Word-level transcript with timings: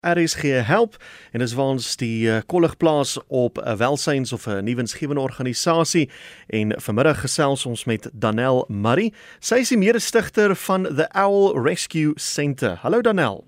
RSG 0.00 0.42
help 0.64 0.96
en 1.32 1.38
dis 1.38 1.52
waar 1.54 1.74
ons 1.74 1.96
die 2.00 2.24
uh, 2.24 2.38
kollig 2.48 2.76
plaas 2.80 3.18
op 3.28 3.58
'n 3.58 3.68
uh, 3.68 3.76
welsyns 3.76 4.32
of 4.32 4.46
'n 4.46 4.64
nuwensgewende 4.64 5.20
organisasie 5.20 6.10
en 6.46 6.72
vanmiddag 6.80 7.20
gesels 7.20 7.66
ons 7.66 7.84
met 7.84 8.10
Danel 8.12 8.64
Murray. 8.68 9.12
Sy 9.38 9.54
is 9.54 9.68
die 9.68 9.78
mede-stigter 9.78 10.56
van 10.56 10.82
the 10.82 11.08
Owl 11.12 11.58
Rescue 11.62 12.12
Centre. 12.14 12.76
Hallo 12.82 13.00
Danel. 13.00 13.44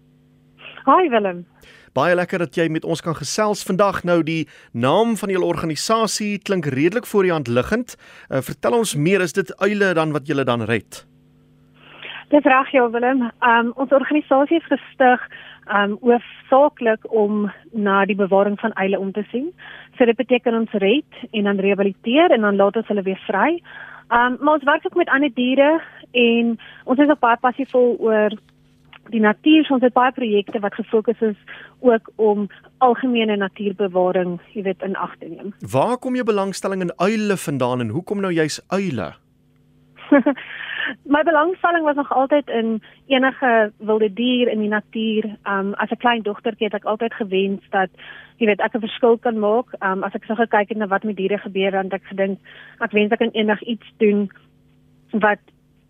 Hi 0.84 1.08
Willem. 1.08 1.46
Baie 1.92 2.14
lekker 2.14 2.38
dat 2.38 2.54
jy 2.54 2.68
met 2.68 2.84
ons 2.84 3.00
kan 3.00 3.14
gesels 3.14 3.62
vandag. 3.62 4.02
Nou 4.04 4.22
die 4.22 4.48
naam 4.72 5.16
van 5.16 5.28
julle 5.28 5.44
organisasie 5.44 6.38
klink 6.38 6.66
redelik 6.66 7.06
voor 7.06 7.22
die 7.22 7.32
hand 7.32 7.48
liggend. 7.48 7.96
Uh, 8.28 8.40
vertel 8.40 8.72
ons 8.72 8.94
meer, 8.94 9.20
is 9.20 9.32
dit 9.32 9.56
uile 9.56 9.94
dan 9.94 10.12
wat 10.12 10.26
julle 10.26 10.44
dan 10.44 10.62
red? 10.62 11.06
Dis 12.28 12.44
reg, 12.44 12.70
ja 12.72 12.90
Willem. 12.90 13.30
Um, 13.40 13.72
ons 13.74 13.90
organisasie 13.90 14.56
is 14.56 14.66
gestig 14.66 15.20
um 15.72 15.96
hoofsaaklik 16.00 17.06
om 17.08 17.50
na 17.72 18.04
die 18.04 18.16
bewaring 18.16 18.58
van 18.60 18.72
eile 18.72 18.98
om 18.98 19.12
te 19.12 19.24
sien. 19.30 19.52
So 19.96 20.04
dit 20.04 20.16
beteken 20.16 20.54
ons 20.54 20.70
red 20.72 21.24
en 21.30 21.48
dan 21.48 21.60
rehabiliteer 21.60 22.30
en 22.30 22.40
dan 22.40 22.56
laat 22.56 22.76
ons 22.76 22.88
hulle 22.92 23.02
weer 23.02 23.20
vry. 23.26 23.62
Um 24.12 24.36
maar 24.40 24.54
ons 24.54 24.68
werk 24.68 24.86
ook 24.86 25.00
met 25.00 25.08
ander 25.08 25.32
diere 25.34 25.80
en 26.10 26.58
ons 26.84 26.98
is 26.98 27.08
ook 27.08 27.20
baie 27.20 27.40
passievol 27.40 27.96
oor 27.98 28.36
die 29.10 29.20
natuur. 29.20 29.66
Ons 29.70 29.82
het 29.82 29.94
baie 29.96 30.12
projekte 30.12 30.60
wat 30.62 30.74
gefokus 30.74 31.20
is 31.20 31.38
ook 31.80 32.10
om 32.16 32.48
algemene 32.78 33.36
natuurbewaring, 33.36 34.38
jy 34.54 34.62
weet, 34.68 34.82
in 34.82 34.96
ag 34.96 35.16
te 35.18 35.28
neem. 35.28 35.54
Waar 35.72 35.96
kom 35.98 36.14
jou 36.14 36.26
belangstelling 36.26 36.84
in 36.86 36.94
uile 36.96 37.36
vandaan 37.36 37.80
en 37.80 37.88
hoekom 37.88 38.20
nou 38.20 38.32
juist 38.32 38.64
uile? 38.68 39.12
my 41.04 41.22
belangstelling 41.22 41.84
was 41.84 41.94
nog 41.96 42.12
altyd 42.12 42.48
in 42.48 42.82
enige 43.06 43.72
wilde 43.76 44.12
dier 44.12 44.48
in 44.48 44.58
die 44.58 44.68
natuur. 44.68 45.24
Um 45.44 45.74
as 45.74 45.90
'n 45.90 45.96
klein 45.96 46.22
dogtertjie 46.22 46.66
het 46.66 46.74
ek 46.74 46.84
altyd 46.84 47.14
gewens 47.14 47.62
dat 47.70 47.90
jy 48.36 48.46
weet 48.46 48.60
ek 48.60 48.74
'n 48.74 48.86
verskil 48.86 49.18
kan 49.18 49.38
maak. 49.38 49.66
Um 49.80 50.02
as 50.02 50.14
ek 50.14 50.24
so 50.24 50.34
gekyk 50.34 50.68
het 50.68 50.78
na 50.78 50.86
wat 50.86 51.04
met 51.04 51.16
diere 51.16 51.38
gebeur, 51.38 51.70
dan 51.70 51.84
het 51.84 51.92
ek 51.92 52.06
gedink 52.10 52.38
ek 52.80 52.92
wens 52.92 53.12
ek 53.12 53.18
kan 53.18 53.30
eendag 53.32 53.62
iets 53.62 53.92
doen 53.98 54.30
wat 55.10 55.38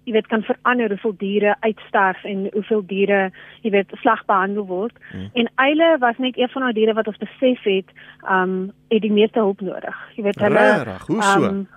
jy 0.05 0.13
weet 0.13 0.27
kan 0.27 0.43
verander 0.43 0.89
hoeveel 0.89 1.15
diere 1.17 1.57
uitsterf 1.61 2.25
en 2.25 2.49
hoeveel 2.53 2.87
diere 2.87 3.31
jy 3.63 3.71
weet 3.71 3.93
sleg 4.01 4.25
behandel 4.27 4.67
word. 4.67 4.97
Hmm. 5.13 5.31
En 5.33 5.51
eile 5.55 5.97
was 5.99 6.19
net 6.19 6.39
een 6.39 6.49
van 6.49 6.63
daai 6.63 6.73
diere 6.73 6.95
wat 6.95 7.07
ons 7.07 7.23
besef 7.23 7.63
het, 7.63 7.93
um 8.31 8.73
het 8.89 9.03
die 9.03 9.13
meeste 9.13 9.39
hulp 9.39 9.61
nodig. 9.61 9.97
Jy 10.17 10.23
weet 10.23 10.41
hulle 10.41 10.59
Rarig, 10.59 11.07
hoe 11.07 11.23
so? 11.23 11.45
Um, 11.45 11.69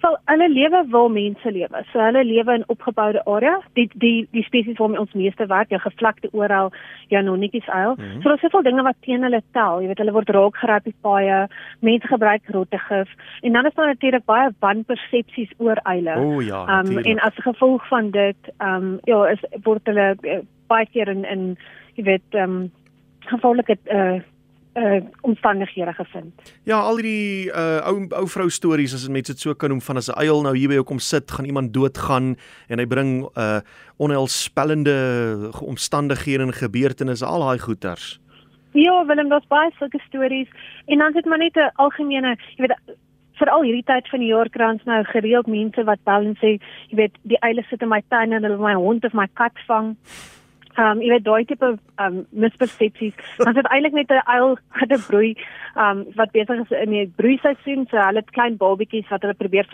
Wel, 0.00 0.18
hulle 0.24 0.48
lewe 0.48 0.84
waar 0.88 1.10
mense 1.10 1.50
lewe. 1.52 1.82
So 1.92 2.00
hulle 2.00 2.24
lewe 2.24 2.54
in 2.54 2.64
opgeboude 2.72 3.24
areas. 3.24 3.64
Die 3.76 3.90
die 3.92 4.28
die 4.32 4.42
spesies 4.42 4.78
waarmee 4.78 5.00
ons 5.00 5.12
meeste 5.12 5.46
werk, 5.46 5.68
jou 5.68 5.80
gevlakte 5.80 6.28
oral, 6.32 6.72
jou 7.12 7.22
nonnetjies 7.22 7.68
uil. 7.68 7.94
Mm 7.96 8.04
-hmm. 8.04 8.22
So 8.22 8.28
daar's 8.28 8.40
soveel 8.40 8.62
dinge 8.62 8.82
wat 8.82 8.96
teen 9.00 9.22
hulle 9.22 9.42
tel. 9.52 9.80
Jy 9.80 9.86
weet, 9.86 9.98
hulle 9.98 10.12
word 10.12 10.28
raak 10.28 10.56
geraak 10.56 10.86
op 10.86 10.94
paaie. 11.00 11.46
Mense 11.80 12.06
gebruik 12.06 12.42
rottegif 12.46 13.08
en 13.40 13.52
dan 13.52 13.66
is 13.66 13.74
daar 13.74 13.86
natuurlik 13.86 14.24
baie 14.24 14.50
wanpersepsies 14.58 15.52
oor 15.56 15.78
uile. 15.82 16.14
O 16.16 16.34
oh, 16.34 16.42
ja, 16.44 16.80
um, 16.80 16.98
en 16.98 17.18
as 17.18 17.34
gevolg 17.34 17.88
van 17.88 18.10
dit, 18.10 18.52
ehm 18.58 18.74
um, 18.74 18.98
ja, 19.04 19.26
is 19.26 19.44
word 19.62 19.80
hulle 19.84 20.16
uh, 20.22 20.38
baie 20.66 20.86
keer 20.92 21.08
in 21.08 21.24
in 21.24 21.56
jy 21.94 22.04
weet 22.04 22.28
ehm 22.30 22.42
um, 22.42 22.70
gevolglike 23.18 23.76
uh 23.92 24.20
uh 24.74 25.00
omstandighede 25.20 25.92
gevind. 25.92 26.52
Ja, 26.62 26.78
al 26.78 26.96
die 26.96 27.50
uh 27.50 27.80
ou 27.86 28.06
ou 28.20 28.26
vrou 28.28 28.48
stories 28.50 28.94
as 28.94 29.08
mense 29.08 29.32
dit 29.32 29.40
so 29.40 29.54
kan 29.54 29.68
noem 29.68 29.80
van 29.80 29.96
as 29.96 30.08
'n 30.08 30.18
uil 30.18 30.42
nou 30.42 30.56
hier 30.56 30.68
by 30.68 30.74
jou 30.74 30.84
kom 30.84 30.98
sit, 30.98 31.30
gaan 31.30 31.44
iemand 31.44 31.72
doodgaan 31.74 32.36
en 32.68 32.78
hy 32.78 32.86
bring 32.86 33.28
uh 33.36 33.60
onheilspellende 33.96 35.50
omstandighede 35.60 36.42
en 36.42 36.52
gebeurtenisse 36.52 37.26
al 37.26 37.40
daai 37.40 37.58
goeters. 37.58 38.20
Ja, 38.72 39.04
Willem, 39.06 39.28
daar's 39.28 39.46
baie 39.48 39.70
sulke 39.78 39.98
stories 40.06 40.48
en 40.86 40.98
dan 40.98 41.12
sit 41.12 41.24
maar 41.24 41.38
net 41.38 41.56
'n 41.56 41.70
algemene, 41.74 42.36
jy 42.56 42.66
weet 42.66 42.96
veral 43.40 43.62
hierdie 43.62 43.86
tyd 43.88 44.08
van 44.08 44.20
die 44.20 44.28
jaar 44.28 44.48
krans 44.48 44.84
nou 44.84 45.04
gereeld 45.04 45.46
mense 45.46 45.84
wat 45.84 46.02
bel 46.04 46.28
en 46.28 46.36
sê, 46.42 46.58
jy 46.92 46.96
weet, 46.96 47.16
die 47.22 47.40
uile 47.40 47.64
sit 47.70 47.82
in 47.82 47.88
my 47.88 48.02
tuin 48.12 48.32
en 48.36 48.46
hulle 48.46 48.60
my 48.60 48.74
hond 48.74 49.04
of 49.04 49.16
my 49.16 49.26
kat 49.40 49.56
vang. 49.66 49.96
Ehm 50.78 50.90
um, 50.96 51.00
jy 51.02 51.10
weet 51.10 51.24
daai 51.24 51.44
tipe 51.44 51.66
ehm 51.66 52.06
um, 52.06 52.26
mispersepsies. 52.30 53.14
Is 53.38 53.54
dit 53.54 53.66
eintlik 53.66 53.92
net 53.92 54.10
'n 54.10 54.22
uil 54.26 54.58
wat 54.78 54.92
'n 54.92 55.02
broei 55.08 55.34
ehm 55.74 55.98
um, 55.98 56.06
wat 56.14 56.30
besig 56.32 56.62
is 56.62 56.70
in 56.70 56.90
die 56.90 57.12
broeiseisoen, 57.16 57.86
so 57.90 57.96
hulle 57.96 58.22
het 58.22 58.30
klein 58.30 58.56
babatjies 58.56 59.10
wat 59.10 59.22
hulle 59.22 59.34
probeer 59.34 59.66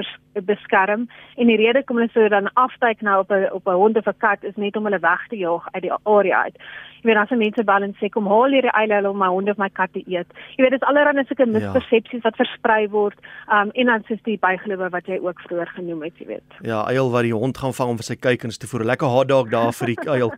beskerm 0.45 1.09
en 1.37 1.47
die 1.47 1.57
rede 1.57 1.85
kom 1.85 1.97
hulle 1.97 2.11
so 2.13 2.29
dan 2.29 2.53
afstyk 2.55 3.01
nou 3.01 3.21
op 3.21 3.31
'n 3.31 3.49
op 3.53 3.69
'n 3.69 3.81
hond 3.83 3.97
of 3.97 4.07
'n 4.07 4.19
kat 4.19 4.45
is 4.45 4.57
net 4.57 4.77
om 4.77 4.85
hulle 4.85 4.99
weg 4.99 5.29
te 5.29 5.37
jaag 5.37 5.69
uit 5.73 5.83
die 5.83 5.93
area 6.05 6.43
uit. 6.43 6.57
Jy 7.03 7.15
weet 7.15 7.23
as 7.23 7.39
mense 7.39 7.65
bel 7.65 7.83
en 7.83 7.95
sê 8.01 8.09
kom 8.09 8.27
haal 8.27 8.51
hierdie 8.51 8.73
eile 8.75 9.11
om 9.11 9.19
my 9.19 9.29
hond 9.29 9.49
of 9.49 9.59
my 9.59 9.69
kat 9.69 9.93
te 9.93 10.03
eet. 10.07 10.27
Jy 10.57 10.65
weet 10.65 10.75
dis 10.75 10.87
allerlei 10.89 11.25
sulke 11.25 11.47
ja. 11.47 11.53
mispersepsies 11.53 12.25
wat 12.25 12.37
versprei 12.37 12.89
word. 12.89 13.19
Um 13.53 13.71
en 13.75 13.87
dan 13.87 14.05
is 14.09 14.23
die 14.25 14.39
bygelowe 14.39 14.89
wat 14.91 15.07
jy 15.07 15.19
ook 15.23 15.41
vroeër 15.41 15.71
genoem 15.77 16.03
het, 16.03 16.19
jy 16.19 16.27
weet. 16.27 16.59
Ja, 16.67 16.83
eil 16.91 17.11
wat 17.11 17.23
die 17.23 17.35
hond 17.35 17.59
gaan 17.59 17.73
vang 17.73 17.91
om 17.91 17.97
vir 17.97 18.09
sy 18.11 18.17
kuikens 18.17 18.59
te 18.59 18.67
voer. 18.67 18.85
Lekker 18.85 19.07
hotdog 19.07 19.51
daar 19.51 19.73
vir 19.73 19.95
die 19.95 19.99
eil 20.17 20.31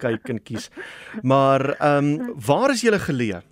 kuikentjies. 0.48 0.70
Maar 1.22 1.76
um 1.96 2.34
waar 2.46 2.70
is 2.70 2.82
julle 2.82 2.98
geleë? 2.98 3.42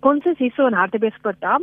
Ons 0.00 0.24
is 0.24 0.38
hier 0.38 0.52
so 0.54 0.66
in 0.66 0.78
Hartbeespoortdam. 0.78 1.62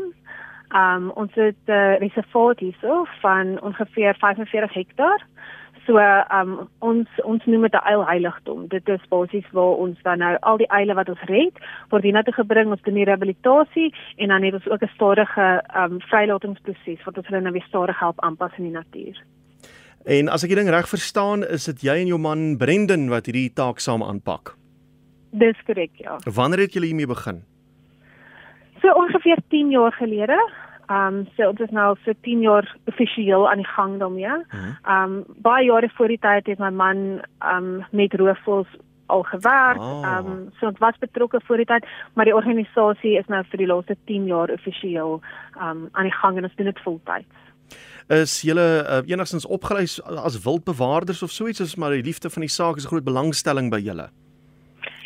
Um 0.76 1.12
ons 1.16 1.32
het 1.36 1.56
'n 1.68 1.72
uh, 1.72 2.00
reservaat 2.00 2.60
hierso 2.60 3.06
van 3.22 3.62
ongeveer 3.62 4.16
45 4.16 4.74
hektaar. 4.74 5.22
So 5.86 5.98
um 6.40 6.70
ons 6.80 7.08
ons 7.24 7.46
noem 7.46 7.62
dit 7.62 7.74
'n 7.74 7.88
eilheiligdom. 7.88 8.68
Dit 8.68 8.88
is 8.88 9.08
basies 9.10 9.52
waar 9.52 9.76
ons 9.86 10.02
dan 10.02 10.18
nou 10.18 10.38
al 10.40 10.58
die 10.58 10.68
eile 10.68 10.94
wat 10.94 11.10
ons 11.10 11.24
red 11.26 11.54
word 11.90 12.04
hiernatoe 12.04 12.34
gebring 12.34 12.70
ons 12.72 12.82
doen 12.82 12.94
die 12.94 13.06
rehabilitasie 13.06 13.94
en 14.16 14.28
dan 14.28 14.44
het 14.44 14.54
ons 14.54 14.70
ook 14.70 14.84
'n 14.84 14.96
stadige 14.96 15.64
um 15.76 16.02
vrylatingsproses 16.02 17.04
wat 17.04 17.18
ons 17.18 17.28
hulle 17.28 17.42
nou 17.42 17.54
weer 17.54 17.68
stadig 17.68 18.00
help 18.00 18.22
aanpas 18.22 18.52
in 18.58 18.64
die 18.64 18.80
natuur. 18.80 19.24
En 20.06 20.28
as 20.28 20.44
ek 20.44 20.52
die 20.52 20.60
ding 20.60 20.70
reg 20.70 20.90
verstaan, 20.92 21.46
is 21.48 21.66
dit 21.70 21.86
jy 21.88 21.96
en 22.02 22.10
jou 22.12 22.20
man 22.20 22.58
Brendan 22.60 23.08
wat 23.12 23.30
hierdie 23.30 23.54
taak 23.56 23.80
saam 23.80 24.04
aanpak. 24.04 24.56
Dis 25.32 25.58
korrek, 25.66 25.96
ja. 26.04 26.18
Wanneer 26.28 26.66
het 26.66 26.76
julle 26.76 26.90
hiermee 26.92 27.08
begin? 27.08 27.42
So 28.82 28.92
ongeveer 29.00 29.40
10 29.50 29.72
jaar 29.72 29.96
gelede. 29.96 30.38
Ehm 30.92 31.22
um, 31.24 31.28
so 31.38 31.48
ons 31.48 31.60
is 31.64 31.72
nou 31.72 31.96
vir 32.04 32.16
10 32.28 32.42
jaar 32.44 32.68
offisieel 32.92 33.50
aan 33.50 33.62
die 33.64 33.72
gang 33.76 34.00
daarmee. 34.00 34.28
Mhm. 34.28 34.74
Ehm 34.84 35.14
um, 35.14 35.24
baie 35.42 35.66
jare 35.66 35.90
voor 35.96 36.08
die 36.08 36.20
tyd 36.20 36.48
het 36.48 36.60
my 36.60 36.70
man 36.70 37.22
ehm 37.40 37.56
um, 37.64 37.86
met 37.92 38.14
roofvoëls 38.14 38.76
al 39.06 39.24
gewerk. 39.24 39.80
Ah. 39.80 40.04
Ehm 40.04 40.26
oh. 40.26 40.32
um, 40.32 40.50
so 40.60 40.68
ons 40.68 40.80
was 40.80 41.00
betrokke 41.00 41.42
voor 41.44 41.58
die 41.58 41.66
tyd, 41.66 41.88
maar 42.14 42.26
die 42.26 42.36
organisasie 42.36 43.18
is 43.18 43.28
nou 43.28 43.44
vir 43.50 43.58
die 43.58 43.68
laaste 43.68 43.96
10 44.06 44.26
jaar 44.26 44.50
offisieel 44.50 45.22
ehm 45.56 45.70
um, 45.70 45.90
aan 45.92 46.10
die 46.12 46.18
gang 46.20 46.38
en 46.38 46.44
ons 46.44 46.56
doen 46.56 46.72
dit 46.72 46.84
voltyds. 46.84 47.40
Is 48.08 48.42
julle 48.42 48.84
uh, 48.84 49.02
enigstens 49.08 49.46
opgelei 49.46 49.86
as 50.24 50.42
wildbewaarders 50.44 51.24
of 51.24 51.32
so 51.32 51.48
iets 51.48 51.62
of 51.62 51.78
maar 51.78 51.92
die 51.92 52.04
liefde 52.04 52.30
van 52.30 52.42
die 52.42 52.52
saak 52.52 52.78
is 52.78 52.86
'n 52.86 52.88
groot 52.88 53.04
belangstelling 53.04 53.70
by 53.72 53.80
julle? 53.80 54.10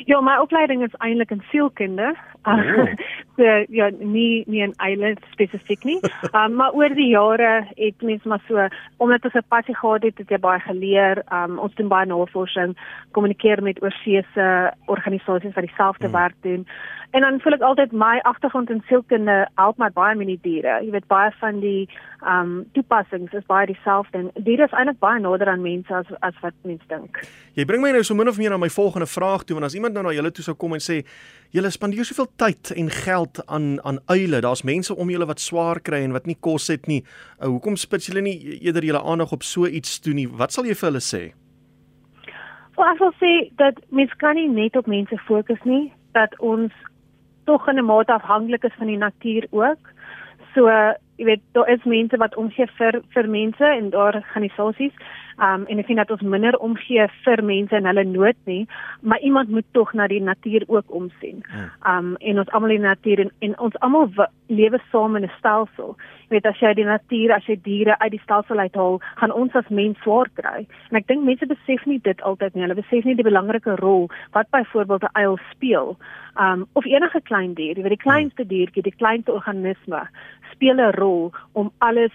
Ja, 0.05 0.21
my 0.21 0.37
opleiding 0.37 0.83
is 0.83 0.93
eintlik 0.97 1.31
in 1.31 1.43
sielkunde. 1.51 2.15
Oh. 2.43 2.87
so 3.37 3.43
ja, 3.69 3.89
nie 3.99 4.43
nie 4.47 4.61
in 4.65 4.73
eiland 4.83 5.21
spesifiek 5.31 5.85
nie. 5.87 5.99
Um, 6.33 6.55
maar 6.59 6.75
oor 6.75 6.93
die 6.97 7.09
jare 7.13 7.67
het 7.75 8.01
mens 8.01 8.23
maar 8.23 8.43
so 8.47 8.67
omdat 8.97 9.25
ons 9.25 9.33
'n 9.33 9.47
passie 9.47 9.75
gehad 9.75 10.03
het, 10.03 10.17
het 10.17 10.29
jy 10.29 10.39
baie 10.39 10.59
geleer. 10.59 11.23
Um, 11.33 11.59
ons 11.59 11.75
doen 11.75 11.87
baie 11.87 12.05
navorsing, 12.05 12.77
kommunikeer 13.11 13.63
met 13.63 13.81
oorseese 13.81 14.73
organisasies 14.85 15.53
wat 15.53 15.65
dieselfde 15.65 16.07
mm. 16.07 16.13
werk 16.13 16.35
doen. 16.41 16.67
En 17.11 17.21
dan 17.21 17.39
voel 17.39 17.55
ek 17.55 17.61
altyd 17.63 17.91
my 17.95 18.19
agtergrond 18.27 18.69
in 18.69 18.81
sielkunde 18.87 19.35
help 19.55 19.77
my 19.79 19.87
baie 19.95 20.15
met 20.15 20.27
die 20.27 20.39
diere. 20.43 20.81
Jy 20.83 20.91
weet 20.91 21.07
baie 21.07 21.31
van 21.39 21.61
die 21.63 21.87
um 22.27 22.65
toepassings 22.75 23.31
is 23.37 23.45
baie 23.47 23.67
dieselfde. 23.69 24.25
Diere 24.43 24.67
is 24.67 24.75
eintlik 24.75 24.99
baie 24.99 25.21
nader 25.23 25.47
aan 25.47 25.63
mense 25.63 25.93
as 25.95 26.09
as 26.25 26.35
wat 26.43 26.55
mense 26.67 26.83
dink. 26.91 27.21
Jy 27.55 27.65
bring 27.65 27.81
my 27.81 27.93
nou 27.95 28.03
so 28.03 28.17
min 28.17 28.27
of 28.27 28.39
meer 28.41 28.51
na 28.51 28.59
my 28.59 28.69
volgende 28.73 29.07
vraag 29.07 29.45
toe 29.47 29.55
want 29.55 29.69
as 29.69 29.77
iemand 29.79 29.95
nou 29.95 30.03
na 30.03 30.15
julle 30.17 30.33
toe 30.35 30.43
sou 30.43 30.57
kom 30.59 30.75
en 30.75 30.83
sê 30.83 30.99
julle 31.55 31.71
spandeer 31.71 32.05
soveel 32.05 32.27
tyd 32.35 32.73
en 32.75 32.91
geld 32.91 33.26
aan 33.45 33.77
aan 33.83 33.99
uile. 34.05 34.41
Daar's 34.41 34.63
mense 34.63 34.95
om 34.95 35.09
julle 35.09 35.25
wat 35.25 35.39
swaar 35.39 35.79
kry 35.79 36.03
en 36.03 36.15
wat 36.15 36.25
nie 36.25 36.37
kos 36.39 36.67
het 36.67 36.87
nie. 36.87 37.03
Uh, 37.39 37.47
hoekom 37.47 37.75
spits 37.75 38.07
julle 38.07 38.21
nie 38.21 38.59
eerder 38.59 38.83
julle 38.83 39.01
aandag 39.01 39.31
op 39.31 39.43
so 39.43 39.65
iets 39.65 39.99
toe 39.99 40.13
nie? 40.13 40.27
Wat 40.27 40.51
sal 40.51 40.65
jy 40.65 40.75
vir 40.75 40.89
hulle 40.89 41.03
sê? 41.03 41.23
Wel, 42.77 42.87
ek 42.93 42.99
wil 43.01 43.13
sê 43.17 43.31
dat 43.57 43.79
mens 43.89 44.13
kan 44.21 44.35
nie 44.37 44.49
net 44.49 44.75
op 44.77 44.87
mense 44.87 45.17
fokus 45.25 45.61
nie, 45.65 45.91
dat 46.13 46.33
ons 46.39 46.73
tog 47.45 47.67
in 47.67 47.79
'n 47.79 47.85
mate 47.85 48.13
afhanklik 48.13 48.63
is 48.63 48.77
van 48.77 48.87
die 48.87 48.97
natuur 48.97 49.47
ook. 49.51 49.81
So, 50.53 50.69
jy 51.17 51.25
weet, 51.25 51.41
daar 51.51 51.69
is 51.69 51.83
mense 51.83 52.17
wat 52.17 52.35
omgee 52.35 52.67
vir 52.77 53.01
vir 53.13 53.29
mense 53.29 53.65
en 53.65 53.89
daar 53.89 54.15
organisasies. 54.15 54.93
Um 55.37 55.65
en 55.69 55.77
ek 55.77 55.85
vind 55.85 55.99
dat 56.01 56.11
ons 56.11 56.21
minder 56.25 56.55
omgee 56.65 57.03
vir 57.23 57.43
mense 57.45 57.75
in 57.77 57.85
hulle 57.85 58.03
nood 58.09 58.37
nie, 58.49 58.63
maar 59.01 59.19
iemand 59.21 59.49
moet 59.53 59.65
tog 59.77 59.93
na 59.93 60.07
die 60.09 60.21
natuur 60.21 60.63
ook 60.67 60.89
omsien. 60.89 61.43
Hmm. 61.45 61.67
Um 61.91 62.15
en 62.15 62.39
ons 62.39 62.49
almal 62.49 62.73
in 62.73 62.81
die 62.81 62.87
natuur 62.87 63.19
en, 63.19 63.31
en 63.45 63.53
ons 63.59 63.77
almal 63.85 64.09
lewe 64.47 64.79
saam 64.91 65.15
in 65.15 65.27
'n 65.27 65.31
stelsel. 65.37 65.95
Jy 66.27 66.35
weet 66.35 66.45
as 66.45 66.59
jy 66.59 66.73
die 66.73 66.85
natuur, 66.85 67.31
as 67.35 67.45
jy 67.45 67.59
diere 67.63 67.99
uit 67.99 68.11
die 68.11 68.21
stelsel 68.23 68.59
uithaal, 68.59 68.97
gaan 69.15 69.31
ons 69.31 69.55
as 69.55 69.69
mens 69.69 69.99
swaar 70.01 70.29
kry. 70.33 70.65
En 70.89 70.97
ek 70.97 71.07
dink 71.07 71.23
mense 71.23 71.45
besef 71.45 71.85
nie 71.85 71.99
dit 72.01 72.21
altyd 72.21 72.55
nie. 72.55 72.63
Hulle 72.63 72.81
besef 72.81 73.05
nie 73.05 73.15
die 73.15 73.23
belangrike 73.29 73.75
rol 73.75 74.09
wat 74.33 74.49
byvoorbeeld 74.49 75.03
'n 75.03 75.17
uil 75.21 75.37
speel. 75.51 75.97
Um 76.39 76.65
of 76.73 76.85
enige 76.85 77.21
klein 77.21 77.53
dier, 77.53 77.75
jy 77.75 77.83
weet 77.83 77.97
die 77.97 78.09
kleinste 78.09 78.47
diertjie, 78.47 78.83
die 78.83 78.97
kleinste 78.97 79.33
organisme 79.33 80.07
speel 80.51 80.81
'n 80.81 80.97
rol 80.97 81.31
om 81.53 81.71
alles 81.77 82.13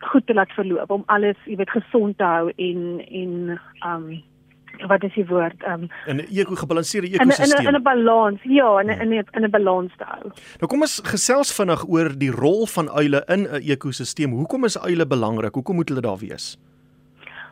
goed 0.00 0.26
te 0.26 0.34
laat 0.34 0.50
verloop 0.52 0.90
om 0.90 1.02
alles, 1.06 1.36
jy 1.44 1.56
weet, 1.56 1.70
gesond 1.70 2.18
te 2.18 2.24
hou 2.24 2.52
en 2.56 2.80
en 3.06 3.60
um 3.86 4.08
wat 4.84 5.04
is 5.04 5.14
die 5.14 5.24
woord? 5.26 5.62
Um 5.64 5.88
in 6.06 6.16
'n 6.16 6.26
eko 6.28 6.54
gebalanseerde 6.54 7.08
ekosisteem. 7.08 7.58
In 7.58 7.64
'n 7.64 7.74
in 7.74 7.80
'n 7.80 7.82
balans, 7.82 8.40
ja, 8.42 8.80
in 8.80 8.90
'n 8.90 9.00
in 9.00 9.08
'n 9.08 9.24
in 9.32 9.44
'n 9.44 9.50
balans 9.50 9.92
te 9.96 10.04
hou. 10.04 10.30
Nou 10.60 10.68
kom 10.68 10.80
ons 10.80 11.00
gesels 11.04 11.54
vinnig 11.54 11.88
oor 11.88 12.18
die 12.18 12.30
rol 12.30 12.66
van 12.66 12.90
uile 12.90 13.22
in 13.26 13.48
'n 13.48 13.62
ekosisteem. 13.62 14.30
Hoekom 14.30 14.64
is 14.64 14.78
uile 14.78 15.06
belangrik? 15.06 15.54
Hoekom 15.54 15.74
moet 15.74 15.88
hulle 15.88 16.00
daar 16.00 16.18
wees? 16.18 16.58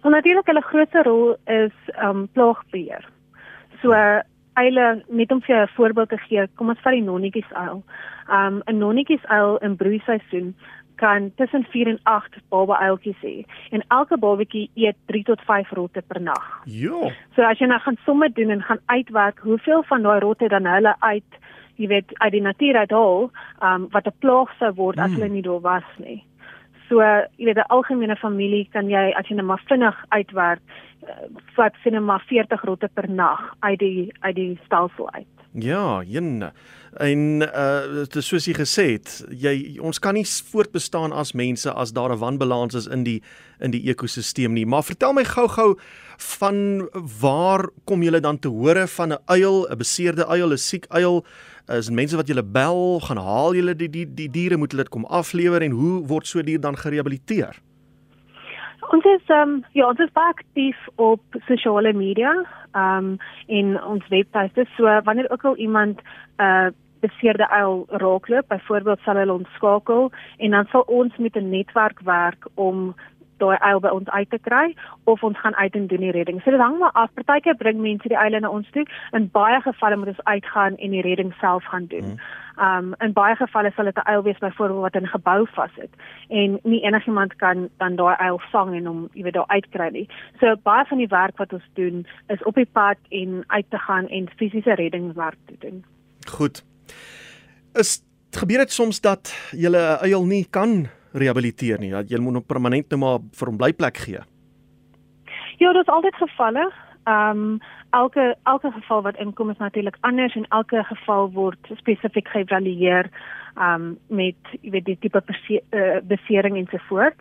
Wel 0.03 0.13
natuurlik 0.13 0.47
hulle 0.47 0.61
grootste 0.61 1.03
rol 1.03 1.37
is 1.47 1.73
um 2.03 2.29
plaagbeheer. 2.33 3.09
So 3.83 3.93
uile 4.53 5.05
net 5.09 5.33
om 5.33 5.41
vir 5.41 5.63
'n 5.63 5.69
voorbeeld 5.77 6.09
te 6.09 6.19
gee, 6.19 6.47
kom 6.55 6.69
ons 6.69 6.81
vat 6.81 6.93
die 6.93 7.03
nonnetjies 7.03 7.53
uil. 7.53 7.83
Um 8.29 8.63
'n 8.67 8.79
nonnetjies 8.79 9.25
uil 9.27 9.57
in 9.57 9.77
broeiseisoen 9.77 10.55
kan 11.05 11.31
tussen 11.37 11.65
4 11.71 11.89
en 11.93 11.99
8 12.03 12.41
baba 12.49 12.79
uiltjies 12.81 13.21
hê 13.21 13.35
en 13.77 13.85
elke 13.97 14.17
babatjie 14.21 14.71
eet 14.75 14.97
3 15.13 15.23
tot 15.31 15.41
5 15.49 15.73
rotte 15.79 16.03
per 16.09 16.21
nag. 16.21 16.45
Ja. 16.65 17.11
So 17.37 17.45
as 17.45 17.61
jy 17.61 17.69
nou 17.69 17.81
gaan 17.85 17.99
somme 18.07 18.31
doen 18.33 18.55
en 18.55 18.63
gaan 18.69 18.81
uitwerk 18.87 19.43
hoeveel 19.45 19.85
van 19.91 20.07
daai 20.07 20.21
rotte 20.25 20.49
dan 20.49 20.69
hulle 20.71 20.95
uit, 20.99 21.41
jy 21.77 21.91
weet, 21.93 22.15
uit 22.23 22.33
die 22.33 22.45
natuur 22.49 22.79
uithaal, 22.85 23.29
um 23.69 23.89
wat 23.97 24.09
'n 24.09 24.19
plaag 24.25 24.57
sou 24.59 24.73
word 24.81 24.99
as 24.99 25.11
mm. 25.11 25.17
hulle 25.19 25.29
nie 25.35 25.45
daar 25.49 25.61
was 25.61 25.91
nie. 25.99 26.23
So 26.89 27.01
jy 27.37 27.45
weet 27.51 27.61
'n 27.61 27.73
algemene 27.77 28.17
familie 28.17 28.69
kan 28.73 28.89
jy 28.89 29.13
as 29.19 29.29
jy 29.29 29.37
net 29.37 29.45
maar 29.45 29.63
vinnig 29.69 30.05
uitwerk, 30.09 30.63
uh, 31.05 31.29
vat 31.57 31.75
sien 31.83 32.05
maar 32.05 32.25
40 32.29 32.65
rotte 32.65 32.89
per 32.89 33.11
nag 33.11 33.55
uit 33.61 33.79
die 33.79 34.13
uit 34.21 34.37
die 34.37 34.59
stelsel 34.65 35.11
uit. 35.11 35.35
Ja, 35.53 36.03
jen. 36.03 36.53
En 36.97 37.43
uh 37.43 37.83
dit 37.95 38.17
is 38.17 38.27
soos 38.29 38.45
jy 38.47 38.55
gesê 38.55 38.85
het, 38.93 39.09
jy 39.31 39.81
ons 39.83 39.99
kan 39.99 40.15
nie 40.15 40.25
voortbestaan 40.25 41.13
as 41.13 41.33
mense 41.35 41.71
as 41.73 41.93
daar 41.93 42.13
'n 42.13 42.19
wanbalans 42.19 42.75
is 42.75 42.87
in 42.87 43.03
die 43.03 43.23
in 43.61 43.71
die 43.71 43.89
ekosisteem 43.91 44.53
nie. 44.53 44.67
Maar 44.67 44.83
vertel 44.83 45.13
my 45.13 45.25
gou-gou 45.25 45.79
van 46.39 46.89
waar 47.21 47.69
kom 47.85 48.03
julle 48.03 48.21
dan 48.21 48.39
te 48.39 48.49
hore 48.49 48.87
van 48.87 49.13
'n 49.13 49.19
uil, 49.27 49.67
'n 49.71 49.77
beseerde 49.77 50.27
uil, 50.27 50.53
'n 50.53 50.59
siek 50.59 50.87
uil? 50.89 51.25
Is 51.69 51.91
mense 51.91 52.17
wat 52.17 52.27
julle 52.27 52.43
bel, 52.43 53.01
gaan 53.01 53.17
haal 53.17 53.55
julle 53.55 53.75
die 53.75 53.91
die 53.91 54.15
die 54.15 54.31
diere 54.31 54.57
moet 54.57 54.71
hulle 54.71 54.83
dit 54.83 54.93
kom 54.93 55.05
aflewer 55.05 55.63
en 55.63 55.71
hoe 55.71 56.07
word 56.07 56.27
so 56.27 56.43
dier 56.43 56.61
dan 56.61 56.77
gerehabiliteer? 56.77 57.57
Ons 58.93 59.05
is 59.05 59.23
ehm 59.27 59.49
um, 59.49 59.65
ja, 59.73 59.89
ons 59.89 59.99
is 59.99 60.13
baie 60.13 60.29
aktief 60.29 60.77
op 60.97 61.21
sosiale 61.47 61.93
media, 61.93 62.35
ehm 62.73 63.05
um, 63.05 63.19
in 63.47 63.83
ons 63.83 64.09
webtuiste. 64.09 64.67
So 64.77 65.01
wanneer 65.05 65.31
ook 65.31 65.45
al 65.45 65.57
iemand 65.57 66.01
'n 66.39 66.43
uh, 66.43 66.69
beseerde 67.07 67.49
uil 67.51 67.85
raakloop, 67.89 68.49
byvoorbeeld 68.49 69.01
sal 69.05 69.21
hulle 69.21 69.33
ons 69.33 69.57
skakel 69.59 70.13
en 70.37 70.51
dan 70.57 70.67
sal 70.73 70.85
ons 70.87 71.17
met 71.17 71.37
'n 71.37 71.51
netwerk 71.51 72.01
werk 72.01 72.49
om 72.55 72.95
daai 73.43 73.59
uil 73.59 73.81
by 73.81 73.91
ons 73.95 74.09
uit 74.09 74.31
te 74.31 74.39
kry 74.39 74.75
of 75.11 75.23
ons 75.27 75.39
gaan 75.41 75.57
uit 75.57 75.75
en 75.75 75.87
doen 75.87 76.07
die 76.07 76.15
redding. 76.15 76.41
So 76.43 76.51
dit 76.51 76.61
hang 76.61 76.79
maar 76.79 76.93
af. 76.93 77.13
Partykeer 77.19 77.57
bring 77.61 77.81
mense 77.83 78.09
die 78.09 78.19
uile 78.19 78.41
na 78.41 78.51
ons 78.51 78.71
toe. 78.77 78.87
In 79.17 79.29
baie 79.35 79.61
gevalle 79.65 79.99
moet 80.01 80.13
ons 80.15 80.25
uitgaan 80.25 80.77
en 80.77 80.97
die 80.97 81.05
redding 81.07 81.35
self 81.41 81.65
gaan 81.73 81.87
doen. 81.93 82.15
Hmm. 82.15 82.43
Um 82.65 82.93
in 83.03 83.13
baie 83.13 83.35
gevalle 83.37 83.73
sal 83.75 83.91
dit 83.91 83.97
'n 83.97 84.09
uil 84.11 84.23
wees 84.23 84.39
byvoorbeeld 84.39 84.81
wat 84.87 84.95
in 84.95 85.03
'n 85.03 85.17
gebou 85.17 85.47
vassit 85.55 85.91
en 86.29 86.59
nie 86.63 86.83
enigiemand 86.83 87.37
kan 87.37 87.69
dan 87.79 87.97
daai 87.97 88.17
uil 88.17 88.41
vang 88.53 88.75
en 88.75 88.87
hom 88.87 89.09
iewers 89.13 89.35
daar 89.35 89.49
uitkry 89.57 89.89
nie. 89.91 90.09
So 90.41 90.55
baie 90.63 90.85
van 90.85 90.99
die 90.99 91.09
werk 91.09 91.37
wat 91.37 91.53
ons 91.53 91.69
doen 91.75 92.07
is 92.29 92.43
op 92.43 92.55
die 92.55 92.71
pad 92.73 92.99
en 93.09 93.45
uit 93.47 93.67
te 93.71 93.79
gaan 93.79 94.09
en 94.09 94.31
fisiese 94.37 94.75
reddingswerk 94.75 95.39
te 95.47 95.57
doen. 95.59 95.85
Goed. 96.27 96.65
Is 97.75 98.03
gebeur 98.31 98.59
dit 98.59 98.73
soms 98.73 99.01
dat 99.01 99.33
jy 99.53 99.71
'n 99.71 100.03
uil 100.03 100.25
nie 100.27 100.47
kan 100.51 100.89
rehabiliteer 101.13 101.79
nie. 101.79 101.91
Dat 101.91 102.11
jy 102.11 102.19
moet 102.19 102.33
nog 102.33 102.47
permanent 102.47 102.91
net 102.91 103.01
maar 103.01 103.19
vir 103.33 103.49
hom 103.49 103.57
blyplek 103.57 103.97
gee. 103.97 104.23
Ja, 105.59 105.73
dit 105.73 105.83
is 105.83 105.93
altyd 105.93 106.15
gevalle. 106.15 106.73
Ehm 107.05 107.39
um, 107.39 107.59
elke 107.91 108.37
elke 108.43 108.71
geval 108.73 109.03
wat 109.03 109.17
inkom 109.17 109.51
is 109.51 109.59
natuurlik 109.59 109.97
anders 110.01 110.35
en 110.35 110.47
elke 110.49 110.83
geval 110.85 111.31
word 111.33 111.71
spesifiek 111.77 112.29
geëvalueer 112.29 113.11
ehm 113.55 113.75
um, 113.75 113.99
met 114.09 114.55
jy 114.63 114.71
weet 114.71 114.85
die 114.85 114.99
tipe 114.99 115.23
uh, 115.23 116.01
besering 116.03 116.57
en 116.57 116.67
so 116.71 116.79
voort. 116.89 117.21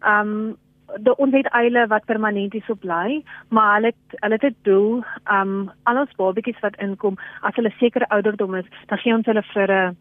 Ehm 0.00 0.28
um, 0.28 0.56
die 0.98 1.16
ons 1.16 1.34
het 1.34 1.48
eile 1.52 1.86
wat 1.86 2.04
permanent 2.04 2.54
is 2.54 2.70
op 2.70 2.80
bly, 2.80 3.22
maar 3.48 3.74
hulle 3.74 3.86
het, 3.86 4.20
hulle 4.20 4.38
het 4.40 4.44
'n 4.44 4.56
doel. 4.62 5.02
Um, 5.32 5.70
al 5.82 5.98
ons 5.98 6.16
babatjies 6.16 6.60
wat 6.60 6.76
inkom, 6.76 7.18
as 7.42 7.54
hulle 7.54 7.72
sekere 7.78 8.08
ouderdom 8.08 8.54
is, 8.54 8.66
dan 8.86 8.98
gee 8.98 9.14
ons 9.14 9.26
hulle 9.26 9.42
vir 9.42 9.70
'n 9.70 9.96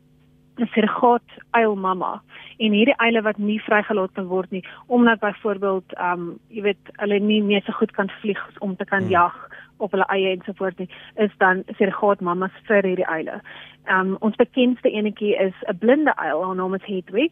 'n 0.59 0.67
surrogaat 0.73 1.29
eilmamma 1.51 2.21
en 2.57 2.71
hierdie 2.75 2.97
eile 2.97 3.21
wat 3.21 3.37
nie 3.37 3.59
vrygelaat 3.65 4.11
kan 4.17 4.27
word 4.27 4.51
nie 4.51 4.63
omdat 4.87 5.19
byvoorbeeld 5.19 5.95
um, 5.97 6.39
jy 6.49 6.61
weet 6.61 6.91
hulle 6.99 7.19
nie 7.19 7.41
meer 7.41 7.63
so 7.65 7.71
goed 7.71 7.91
kan 7.91 8.11
vlieg 8.21 8.41
om 8.59 8.75
te 8.75 8.85
kan 8.85 9.01
hmm. 9.01 9.09
jag 9.09 9.37
op 9.77 9.91
hulle 9.91 10.07
eie 10.13 10.35
ensovoorts 10.35 10.77
nie 10.77 10.89
is 11.15 11.31
dan 11.37 11.63
surrogaat 11.77 12.21
mammas 12.21 12.57
vir 12.67 12.85
hierdie 12.85 13.07
eile. 13.07 13.39
Um, 13.89 14.17
ons 14.19 14.35
bekendste 14.35 14.91
enetjie 14.91 15.33
is 15.35 15.55
'n 15.67 15.77
blinde 15.77 16.13
eil, 16.17 16.43
haar 16.45 16.55
naam 16.55 16.73
is 16.73 16.85
Hedwig. 16.85 17.31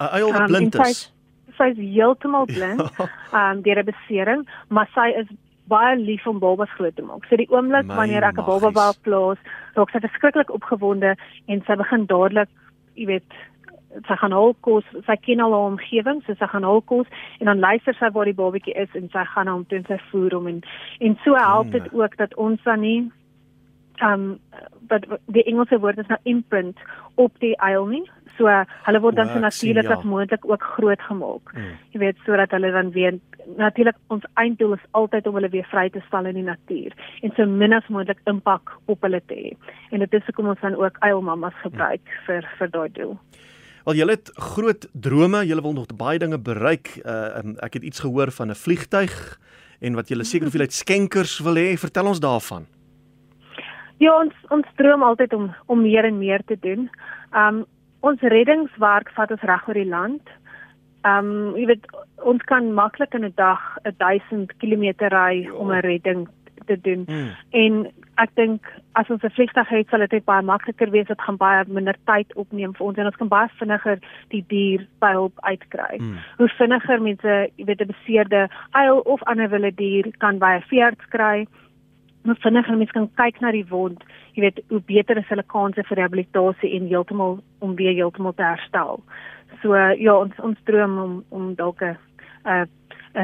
'n 0.00 0.10
Eil 0.18 0.32
wat 0.32 0.40
um, 0.40 0.46
blind 0.46 0.74
is. 0.74 0.98
Sy 0.98 1.15
is 1.64 1.76
heeltemal 1.76 2.46
blind. 2.54 2.82
Ehm 3.32 3.56
um, 3.56 3.62
deur 3.62 3.78
'n 3.78 3.90
besering, 3.92 4.48
maar 4.68 4.88
sy 4.94 5.08
is 5.16 5.26
baie 5.66 5.96
lief 5.96 6.26
om 6.26 6.38
babas 6.38 6.70
groot 6.70 6.96
te 6.96 7.02
maak. 7.02 7.24
So 7.26 7.36
die 7.36 7.50
oomblik 7.50 7.86
wanneer 7.86 8.22
ek 8.22 8.38
'n 8.38 8.46
baba 8.46 8.70
wou 8.70 8.92
plaas, 9.02 9.38
raak 9.74 9.90
sy 9.90 10.00
verskriklik 10.00 10.50
opgewonde 10.50 11.16
en 11.46 11.62
sy 11.66 11.74
begin 11.74 12.06
dadelik, 12.06 12.48
jy 12.94 13.06
weet, 13.06 13.30
sy 14.04 14.16
gaan 14.20 14.32
hul 14.32 14.54
kos, 14.60 14.84
sy 15.06 15.16
ken 15.16 15.40
al 15.40 15.52
haar 15.52 15.70
omgewing, 15.72 16.22
so 16.26 16.34
sy 16.34 16.46
gaan 16.46 16.64
hul 16.64 16.82
kos 16.82 17.06
en 17.40 17.46
dan 17.46 17.60
luister 17.60 17.94
sy 17.98 18.10
waar 18.12 18.28
die 18.28 18.36
babatjie 18.36 18.74
is 18.76 18.92
en 18.98 19.08
sy 19.12 19.24
gaan 19.32 19.48
hom 19.48 19.64
toe 19.68 19.78
en 19.78 19.86
sy 19.88 19.98
voer 20.10 20.36
hom 20.36 20.48
en 20.50 20.62
en 21.00 21.16
so 21.24 21.34
help 21.34 21.70
dit 21.72 21.86
hmm. 21.86 22.00
ook 22.00 22.16
dat 22.16 22.34
ons 22.34 22.62
dan 22.64 22.80
nie 22.80 23.10
um, 24.02 24.38
wat 24.88 25.06
die 25.26 25.44
Engelse 25.44 25.78
woord 25.78 25.98
is 25.98 26.10
nou 26.12 26.18
imprint 26.22 26.78
op 27.14 27.32
die 27.40 27.54
eil 27.56 27.86
nie. 27.86 28.04
So 28.36 28.52
hulle 28.86 29.00
word 29.00 29.16
dan 29.16 29.30
so 29.32 29.40
natuurlik 29.40 29.88
as 29.88 30.02
ja. 30.02 30.08
moontlik 30.08 30.44
ook 30.44 30.62
groot 30.76 31.00
gemaak. 31.08 31.52
Mm. 31.54 31.72
Jy 31.94 32.02
weet 32.02 32.20
sodat 32.26 32.52
hulle 32.52 32.70
dan 32.72 32.92
weer 32.92 33.18
natuurlik 33.56 33.96
ons 34.12 34.26
einddoel 34.34 34.74
is 34.76 34.86
altyd 34.98 35.26
om 35.26 35.38
hulle 35.38 35.50
weer 35.52 35.66
vry 35.70 35.88
te 35.94 36.02
stel 36.08 36.26
in 36.26 36.34
die 36.40 36.46
natuur 36.46 36.94
en 37.22 37.32
so 37.36 37.46
min 37.46 37.76
as 37.76 37.86
moontlik 37.88 38.20
impak 38.26 38.74
op 38.92 39.06
hulle 39.06 39.22
te 39.26 39.38
hê. 39.38 39.74
En 39.90 40.04
dit 40.04 40.14
is 40.18 40.28
hoekom 40.28 40.52
ons 40.52 40.60
dan 40.60 40.76
ook 40.76 41.00
eilmammas 41.06 41.56
gebruik 41.64 42.02
mm. 42.04 42.22
vir 42.28 42.50
vir 42.58 42.72
daai 42.74 42.88
doel. 42.98 43.16
Wel 43.86 44.00
julle 44.00 44.16
het 44.16 44.30
groot 44.34 44.88
drome, 44.92 45.44
julle 45.46 45.62
wil 45.62 45.76
nog 45.76 45.92
baie 45.94 46.18
dinge 46.18 46.40
bereik. 46.42 46.96
Uh, 47.06 47.54
ek 47.62 47.78
het 47.78 47.84
iets 47.86 48.02
gehoor 48.02 48.34
van 48.34 48.50
'n 48.50 48.58
vliegtyg 48.58 49.38
en 49.80 49.94
wat 49.94 50.08
julle 50.08 50.24
seker 50.24 50.50
hoeveelheid 50.50 50.74
skenkers 50.82 51.38
wil 51.38 51.54
hê. 51.54 51.78
Vertel 51.78 52.06
ons 52.06 52.20
daarvan. 52.20 52.66
Ja, 54.02 54.12
ons 54.20 54.34
ons 54.52 54.66
droom 54.76 55.02
altyd 55.02 55.32
om 55.32 55.48
om 55.66 55.82
meer 55.82 56.04
en 56.04 56.18
meer 56.18 56.44
te 56.44 56.58
doen. 56.60 56.90
Um 57.32 57.64
ons 58.06 58.20
reddingswerk 58.20 59.08
vat 59.16 59.30
ons 59.34 59.46
reg 59.48 59.68
oor 59.68 59.80
die 59.80 59.88
land. 59.88 60.32
Um 61.08 61.56
jy 61.56 61.66
weet 61.72 61.86
ons 62.28 62.42
kan 62.50 62.72
maklik 62.74 63.14
in 63.14 63.24
'n 63.24 63.32
dag 63.36 63.62
1000 63.84 64.52
km 64.60 65.08
ry 65.12 65.48
om 65.48 65.72
'n 65.72 65.80
redding 65.80 66.28
te 66.66 66.80
doen. 66.80 67.04
Hmm. 67.06 67.30
En 67.50 67.92
ek 68.14 68.30
dink 68.34 68.66
as 68.92 69.08
ons 69.08 69.22
'n 69.22 69.30
vliegtuig 69.30 69.68
het, 69.68 69.88
sal 69.88 70.06
dit 70.06 70.24
baie 70.24 70.42
makliker 70.42 70.90
wees. 70.90 71.06
Dit 71.06 71.20
gaan 71.20 71.36
baie 71.36 71.64
minder 71.66 71.96
tyd 72.04 72.34
opneem 72.34 72.74
vir 72.74 72.86
ons 72.86 72.98
en 72.98 73.06
ons 73.06 73.16
kan 73.16 73.28
baie 73.28 73.48
vinniger 73.58 73.98
die 74.28 74.44
dier 74.48 74.86
by 74.98 75.12
hulp 75.12 75.34
uitkry. 75.40 75.96
Hmm. 75.96 76.18
Hoe 76.36 76.48
vinniger 76.48 77.02
mense, 77.02 77.50
jy 77.56 77.64
weet 77.64 77.80
'n 77.80 77.94
beseerde 77.94 78.48
uil 78.72 78.98
of 78.98 79.22
ander 79.22 79.48
wilde 79.48 79.74
dier 79.74 80.04
kan 80.18 80.38
by 80.38 80.56
'n 80.56 80.68
veearts 80.68 81.06
kry 81.08 81.46
hoe 82.26 82.42
vinniger 82.44 82.76
mens 82.76 82.90
kan 82.90 83.08
kyk 83.14 83.40
na 83.40 83.52
die 83.54 83.66
wond, 83.68 84.02
jy 84.34 84.42
weet, 84.46 84.60
hoe 84.68 84.80
beter 84.80 85.18
is 85.18 85.28
hulle 85.28 85.44
kanse 85.52 85.82
vir 85.88 85.96
rehabilitasie 85.96 86.74
en 86.76 86.88
heeltemal 86.90 87.38
om 87.64 87.74
weer 87.78 87.94
heeltemal 87.94 88.34
te 88.36 88.42
herstel. 88.42 89.02
So 89.62 89.74
ja, 89.74 90.14
ons 90.14 90.34
ons 90.42 90.58
droom 90.68 90.98
om 90.98 91.24
om 91.30 91.54
dalk 91.54 91.82
'n 91.82 91.96
'n 92.44 92.68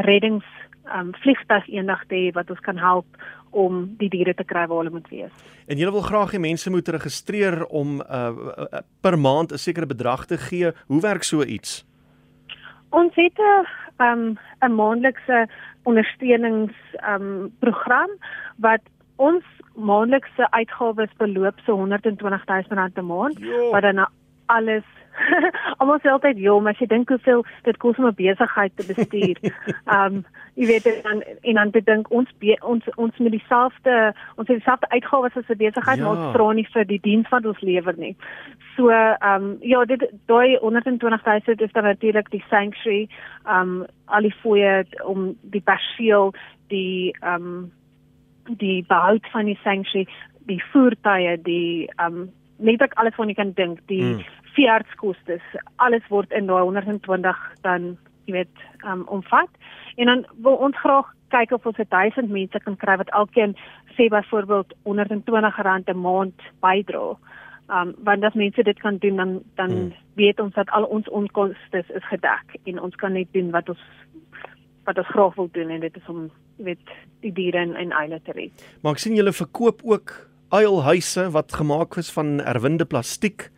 reddings 0.09 0.45
um 0.99 1.13
vliegtuig 1.23 1.69
eendag 1.69 2.05
te 2.09 2.15
hê 2.15 2.33
wat 2.35 2.51
ons 2.51 2.61
kan 2.61 2.79
help 2.79 3.07
om 3.51 3.85
die 3.99 4.09
diere 4.09 4.35
te 4.35 4.45
kry 4.45 4.67
waar 4.67 4.83
hulle 4.83 4.91
moet 4.91 5.09
wees. 5.13 5.33
En 5.69 5.79
jy 5.79 5.91
wil 5.91 6.05
graag 6.05 6.33
hê 6.33 6.41
mense 6.41 6.71
moet 6.71 6.89
registreer 6.89 7.65
om 7.67 8.01
uh, 8.01 8.83
per 9.01 9.19
maand 9.19 9.53
'n 9.53 9.59
sekere 9.59 9.87
bedrag 9.87 10.27
te 10.27 10.39
gee. 10.39 10.73
Hoe 10.87 11.01
werk 11.01 11.23
so 11.23 11.43
iets? 11.43 11.85
Ons 12.91 13.13
het 13.15 13.39
'n 13.39 13.67
um 13.99 14.39
'n 14.61 14.75
maandelikse 14.75 15.49
ondersteunings 15.83 16.75
um 17.09 17.53
program 17.59 18.11
wat 18.57 18.81
ons 19.29 19.45
maandelikse 19.91 20.49
uitgawes 20.51 21.13
beloop 21.19 21.61
so 21.67 21.77
120 21.77 22.23
000 22.49 22.77
rand 22.81 22.99
'n 22.99 23.07
maand 23.07 23.39
Jo. 23.41 23.71
wat 23.73 23.83
dan 23.83 24.07
alles 24.47 24.85
almal 25.79 25.99
sê 26.01 26.09
altyd 26.09 26.39
ja, 26.41 26.55
maar 26.61 26.73
as 26.73 26.79
jy 26.81 26.87
dink 26.89 27.11
hoeveel 27.13 27.43
dit 27.67 27.77
kos 27.83 27.99
om 28.01 28.07
'n 28.09 28.15
besigheid 28.17 28.73
te 28.77 28.85
bestuur. 28.93 29.37
um 29.97 30.25
jy 30.59 30.67
weet 30.67 30.87
en 30.87 31.03
dan 31.03 31.21
en 31.43 31.55
dan 31.55 31.71
bedink 31.71 32.11
ons 32.11 32.29
be, 32.39 32.57
ons 32.61 32.85
ons 32.97 33.19
met 33.19 33.33
dieselfde 33.33 34.15
ons 34.37 34.49
het 34.49 34.57
dieselfde 34.57 34.89
uitgawes 34.89 35.37
as 35.37 35.49
'n 35.49 35.57
besigheid, 35.65 35.99
Ja. 35.99 36.05
maar 36.05 36.17
ons 36.17 36.33
vra 36.37 36.53
nie 36.53 36.67
vir 36.73 36.85
die 36.85 37.01
diens 37.01 37.29
wat 37.29 37.47
ons 37.47 37.61
lewer 37.61 37.95
nie. 37.99 38.17
So 38.77 38.89
um 39.33 39.57
ja, 39.61 39.85
dit 39.85 40.01
daai 40.27 40.57
120 40.61 41.25
000 41.25 41.61
is 41.67 41.73
dan 41.73 41.85
natuurlik 41.85 42.31
die 42.31 42.45
sanctuary, 42.49 43.09
um 43.47 43.87
al 44.07 44.23
die 44.23 44.35
fooie 44.43 44.85
om 45.05 45.37
die 45.43 45.61
perseel, 45.65 46.33
die 46.69 47.15
um 47.21 47.71
die 48.47 48.85
behoud 48.89 49.27
van 49.33 49.45
die 49.45 49.59
sanctuary, 49.63 50.07
die 50.47 50.63
voertuie, 50.73 51.37
die 51.43 51.91
um 52.03 52.31
net 52.59 52.83
ek 52.83 52.95
alles 52.95 53.17
wat 53.19 53.29
jy 53.29 53.35
kan 53.35 53.53
dink, 53.53 53.81
die 53.87 54.03
Mm. 54.03 54.17
mm. 54.17 54.25
veeartskoste, 54.55 55.41
alles 55.77 56.03
word 56.11 56.31
in 56.33 56.47
daai 56.47 56.63
120 56.63 57.37
dan 57.63 57.97
jy 58.27 58.33
weet 58.33 58.65
um 58.85 59.05
omvat. 59.09 59.49
En 59.97 60.07
dan 60.07 60.27
wil 60.43 60.55
ons 60.55 60.77
graag 60.79 61.09
kyk 61.29 61.53
of 61.53 61.67
ons 61.67 61.77
1000 61.89 62.29
mense 62.31 62.59
kan 62.61 62.77
kry 62.77 62.97
wat 62.97 63.09
elkeen 63.11 63.57
sê 63.97 64.09
byvoorbeeld 64.09 64.75
120 64.85 65.57
rand 65.63 65.89
'n 65.89 65.99
maand 65.99 66.41
bydra. 66.61 67.17
Um 67.71 67.95
want 68.05 68.25
as 68.25 68.35
mense 68.35 68.63
dit 68.63 68.79
kan 68.81 68.99
doen 68.99 69.17
dan 69.17 69.41
dan 69.57 69.71
Mm. 69.71 69.83
mm. 69.85 69.93
weet 70.15 70.41
ons 70.41 70.55
dat 70.55 70.71
al 70.71 70.85
ons 70.85 71.09
onkoste 71.09 71.79
is 71.79 72.05
gedek 72.05 72.47
en 72.65 72.81
ons 72.81 72.95
kan 72.95 73.13
net 73.13 73.33
doen 73.33 73.51
wat 73.51 73.69
ons 73.69 73.81
wat 74.85 74.99
ons 74.99 75.13
graag 75.15 75.35
wil 75.35 75.49
doen 75.53 75.71
en 75.71 75.81
dit 75.81 75.97
is 75.97 76.09
om 76.09 76.31
weet 76.57 76.93
die 77.21 77.33
diere 77.33 77.63
in, 77.63 77.77
in 77.77 77.93
eile 77.93 78.21
te 78.23 78.33
red. 78.33 78.65
Maar 78.83 78.93
ek 78.93 79.03
sien 79.05 79.17
julle 79.17 79.33
verkoop 79.33 79.83
ook 79.85 80.15
uilhuise 80.53 81.31
wat 81.31 81.53
gemaak 81.53 81.97
is 81.97 82.13
van 82.13 82.39
herwinde 82.45 82.85
plastiek 82.85 83.51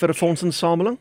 vir 0.00 0.14
fondsinsameling. 0.14 0.98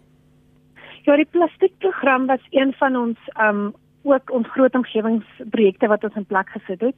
Ja, 1.06 1.16
die 1.16 1.30
plastiekprogram 1.30 2.28
was 2.28 2.44
een 2.52 2.74
van 2.78 2.96
ons 2.96 3.32
um 3.42 3.72
ook 4.04 4.32
ons 4.34 4.48
groot 4.50 4.74
omgewingsprojekte 4.76 5.88
wat 5.88 6.04
ons 6.04 6.16
in 6.18 6.26
plek 6.26 6.50
gesit 6.50 6.82
het. 6.82 6.96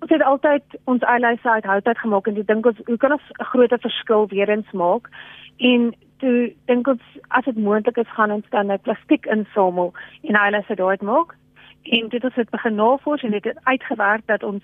Ons 0.00 0.12
het 0.14 0.22
altyd 0.22 0.78
ons 0.84 1.02
eilyse 1.04 1.50
uit 1.50 1.64
hout 1.64 1.86
uit 1.86 1.98
gemaak 1.98 2.28
en 2.30 2.38
ek 2.40 2.46
dink 2.48 2.66
ons 2.66 2.80
hoe 2.86 2.96
kan 2.96 3.12
ons 3.12 3.26
'n 3.38 3.50
groot 3.52 3.74
verskil 3.80 4.28
weer 4.28 4.48
eens 4.48 4.72
maak? 4.72 5.10
En 5.58 5.92
toe 6.18 6.52
dink 6.66 6.86
ons 6.86 7.02
as 7.28 7.44
dit 7.44 7.56
moontlik 7.56 7.96
is 7.96 8.14
gaan 8.16 8.30
ons 8.30 8.46
dan 8.50 8.72
'n 8.72 8.80
plastiek 8.80 9.26
insamel 9.26 9.92
en 10.22 10.34
eilyse 10.34 10.74
daaruit 10.74 11.02
maak. 11.02 11.36
En 11.82 12.08
dit 12.08 12.22
het 12.22 12.36
ons 12.36 12.50
begin 12.50 12.74
navors 12.74 13.22
en 13.22 13.30
dit 13.30 13.44
het 13.44 13.58
uitgewerk 13.64 14.26
dat 14.26 14.42
ons 14.42 14.62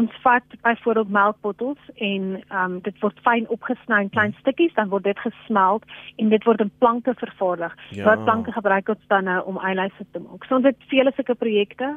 ons 0.00 0.12
vat 0.22 0.42
byvoorbeeld 0.62 1.10
melkbottels 1.10 1.78
en 1.94 2.28
um 2.60 2.78
dit 2.80 3.00
word 3.04 3.18
fyn 3.26 3.48
opgesny 3.52 3.98
in 4.00 4.10
klein 4.14 4.34
stukkies 4.38 4.72
dan 4.74 4.88
word 4.88 5.04
dit 5.04 5.18
gesmelt 5.20 5.84
en 6.16 6.32
dit 6.32 6.44
word 6.48 6.64
in 6.64 6.70
planke 6.78 7.12
vervaardig. 7.20 7.74
Ja. 7.90 8.04
Daai 8.04 8.24
planke 8.24 8.52
gebruik 8.52 8.88
ons 8.88 9.10
dan 9.12 9.28
nou 9.28 9.40
om 9.52 9.60
eilyse 9.60 10.06
te 10.12 10.22
maak. 10.22 10.46
So 10.48 10.56
ons 10.56 10.68
het 10.70 10.88
vele 10.92 11.12
sulke 11.16 11.36
projekte. 11.36 11.90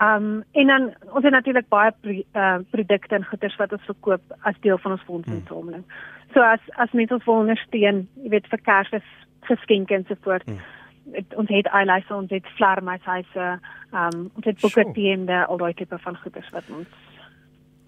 Um 0.00 0.44
en 0.52 0.72
dan 0.72 0.88
ons 1.12 1.24
het 1.24 1.36
natuurlik 1.36 1.68
baie 1.68 1.92
pro, 2.00 2.16
uh, 2.40 2.58
produkte 2.70 3.14
en 3.14 3.28
goederes 3.28 3.60
wat 3.60 3.72
ons 3.72 3.84
verkoop 3.90 4.36
as 4.40 4.60
deel 4.64 4.78
van 4.78 4.96
ons 4.96 5.06
fondsinsameling. 5.10 5.84
Hmm. 5.84 6.32
So 6.32 6.40
as 6.40 6.72
as 6.80 6.92
mense 6.92 7.14
ons 7.14 7.28
wil 7.28 7.44
ondersteun, 7.44 8.06
jy 8.22 8.32
weet 8.32 8.48
vir 8.48 8.64
Kersfees 8.64 9.12
geskenke 9.50 9.94
en 9.94 10.08
so 10.08 10.16
voort. 10.24 10.48
Hmm. 10.48 10.64
Het, 11.12 11.34
ons 11.36 11.48
het 11.48 11.66
eilyse, 11.66 12.14
ons 12.14 12.30
het 12.30 12.46
vlermuishuise, 12.56 13.60
um 13.92 14.30
ons 14.34 14.44
het 14.44 14.60
boeke 14.60 15.44
al 15.46 15.56
daai 15.56 15.74
tipe 15.74 15.98
van 15.98 16.16
goederes 16.16 16.50
wat 16.50 16.64
ons 16.70 16.88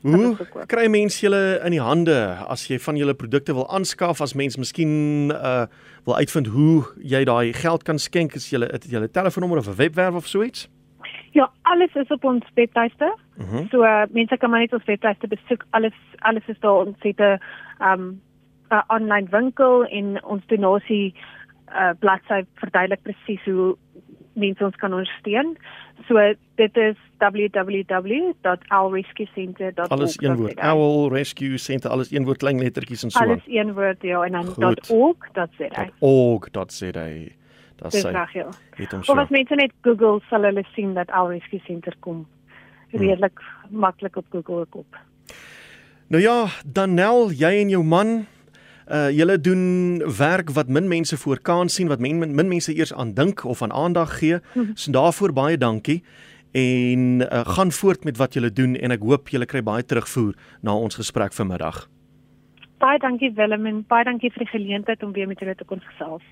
Hoe 0.02 0.36
kry 0.70 0.86
mens 0.86 1.16
julle 1.20 1.58
in 1.66 1.74
die 1.74 1.82
hande 1.82 2.14
as 2.46 2.68
jy 2.70 2.76
van 2.78 2.96
julle 2.96 3.16
produkte 3.18 3.54
wil 3.56 3.66
aanskaf 3.74 4.20
as 4.22 4.36
mens 4.38 4.56
miskien 4.56 5.32
uh 5.34 5.66
wil 6.06 6.16
uitvind 6.16 6.46
hoe 6.46 6.86
jy 7.02 7.24
daai 7.26 7.52
geld 7.52 7.82
kan 7.84 7.98
skenk 7.98 8.36
as 8.38 8.46
jy 8.50 8.60
het 8.62 8.86
'n 8.86 9.10
telefoonnommer 9.10 9.58
of 9.58 9.68
'n 9.68 9.76
webwerf 9.76 10.14
of 10.14 10.26
so 10.26 10.42
iets? 10.42 10.68
Ja, 11.32 11.50
alles 11.62 11.94
is 11.94 12.08
op 12.08 12.24
ons 12.24 12.44
webtuiste. 12.54 13.16
Mm 13.36 13.68
So 13.70 13.82
uh, 13.82 14.06
mense 14.10 14.36
kan 14.36 14.50
maar 14.50 14.60
net 14.60 14.72
ons 14.72 14.84
webtuiste 14.84 15.26
besoek. 15.28 15.66
Alles 15.70 15.94
alles 16.18 16.46
is 16.46 16.60
daar. 16.60 16.86
Ons 16.86 16.96
het 16.98 17.18
'n 17.18 17.40
um 17.82 18.20
'n 18.70 18.84
aanlyn 18.86 19.28
winkel 19.30 19.84
en 19.84 20.24
ons 20.24 20.46
donasie 20.46 21.14
uh 21.72 21.92
bladsy 22.00 22.44
verduidelik 22.60 23.02
presies 23.02 23.44
hoe 23.44 23.76
mense 24.38 24.62
ons 24.64 24.76
kan 24.76 24.92
ondersteun. 24.94 25.56
So 26.06 26.14
dit 26.60 26.76
is 26.76 26.96
www.owlrescuecenter.org. 27.18 29.88
Alles 29.88 30.16
een 30.20 30.36
woord. 30.36 30.60
Owl 30.60 31.08
Rescue 31.12 31.58
Center, 31.58 31.90
alles 31.90 32.10
een 32.10 32.24
woord 32.24 32.38
klein 32.38 32.58
lettertjies 32.62 33.02
en 33.02 33.10
so. 33.10 33.24
Alles 33.24 33.42
een 33.46 33.74
woord 33.74 34.02
ja 34.02 34.22
en 34.22 34.32
dan. 34.32 34.46
.org.za. 34.88 35.90
.org.za. 35.98 37.08
Dis 37.78 38.00
sy. 38.00 38.10
reg 38.10 38.32
ja. 38.34 38.48
Of 38.98 39.18
as 39.18 39.28
mense 39.30 39.54
net 39.54 39.72
Google 39.86 40.18
sal 40.30 40.42
hulle 40.42 40.64
sien 40.74 40.94
dat 40.98 41.10
Owl 41.14 41.30
Rescue 41.36 41.62
Center 41.66 41.94
kom. 42.00 42.26
Redelik 42.90 43.40
maklik 43.70 44.16
op 44.16 44.26
Google 44.30 44.60
ook 44.64 44.74
op. 44.82 44.96
Nou 46.08 46.22
ja, 46.22 46.46
Danel, 46.64 47.30
jy 47.36 47.60
en 47.60 47.68
jou 47.68 47.84
man 47.84 48.26
Uh 48.88 49.10
julle 49.12 49.40
doen 49.40 50.00
werk 50.16 50.50
wat 50.56 50.68
min 50.68 50.88
mense 50.88 51.16
voor 51.16 51.40
kan 51.40 51.68
sien 51.68 51.88
wat 51.88 52.00
min, 52.00 52.18
min, 52.18 52.34
min 52.34 52.48
mense 52.48 52.72
eers 52.74 52.92
aan 52.94 53.14
dink 53.14 53.44
of 53.44 53.62
aan 53.62 53.72
aandag 53.72 54.18
gee. 54.18 54.38
So 54.74 54.92
daarvoor 54.92 55.32
baie 55.32 55.58
dankie 55.58 56.02
en 56.52 57.20
uh, 57.20 57.44
gaan 57.44 57.72
voort 57.72 58.04
met 58.04 58.16
wat 58.16 58.34
julle 58.34 58.52
doen 58.52 58.76
en 58.76 58.90
ek 58.90 59.04
hoop 59.04 59.28
julle 59.28 59.46
kry 59.46 59.62
baie 59.62 59.84
terugvoer 59.84 60.34
na 60.64 60.74
ons 60.74 60.96
gesprek 60.96 61.32
vanmiddag. 61.36 61.84
Baie 62.78 62.98
dankie 62.98 63.32
Willem 63.34 63.66
en 63.66 63.84
baie 63.88 64.04
dankie 64.04 64.30
vir 64.32 64.44
die 64.46 64.52
geleentheid 64.52 65.02
om 65.02 65.12
weer 65.12 65.28
met 65.28 65.40
julle 65.40 65.54
te 65.54 65.66
kon 65.68 65.82
gesels. 65.84 66.24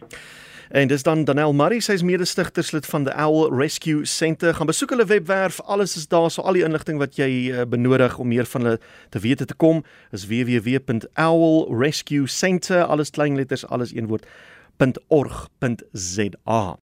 En 0.69 0.89
dis 0.89 1.03
dan 1.03 1.25
Danel 1.25 1.55
Murray, 1.55 1.81
sy's 1.81 2.03
mede-stigterslid 2.03 2.87
van 2.87 3.05
die 3.07 3.15
Owl 3.15 3.55
Rescue 3.55 4.07
Center. 4.07 4.55
Gaan 4.55 4.67
besoek 4.67 4.91
hulle 4.91 5.07
webwerf, 5.07 5.61
alles 5.61 5.97
is 5.97 6.09
daar, 6.11 6.31
so 6.31 6.43
al 6.43 6.53
die 6.59 6.65
inligting 6.67 6.99
wat 6.99 7.17
jy 7.21 7.51
uh, 7.53 7.63
benodig 7.71 8.19
om 8.19 8.29
meer 8.29 8.47
van 8.51 8.63
hulle 8.67 8.81
te 9.15 9.19
weet 9.23 9.47
te 9.47 9.55
kom, 9.55 9.85
is 10.11 10.27
www.owlrescuecenter, 10.27 12.85
alles 12.85 13.11
klein 13.15 13.37
letters, 13.39 13.67
alles 13.67 13.95
een 13.95 14.07
woord, 14.11 14.27
.org.za. 15.09 16.75